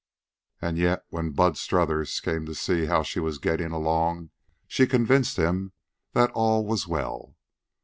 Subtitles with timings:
[0.59, 4.31] And yet, when Bud Strothers came to see how she was getting along,
[4.67, 5.73] she convinced him
[6.13, 7.35] that all was well.